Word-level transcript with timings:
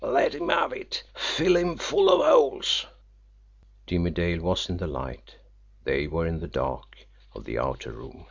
Let 0.03 0.33
him 0.33 0.49
have 0.49 0.73
it! 0.73 1.03
Fill 1.13 1.55
him 1.55 1.77
full 1.77 2.09
of 2.09 2.25
holes!" 2.27 2.87
Jimmie 3.85 4.09
Dale 4.09 4.41
was 4.41 4.67
in 4.67 4.77
the 4.77 4.87
light 4.87 5.35
they 5.83 6.07
were 6.07 6.25
in 6.25 6.39
the 6.39 6.47
dark 6.47 7.05
of 7.35 7.43
the 7.43 7.59
outer 7.59 7.91
room. 7.91 8.19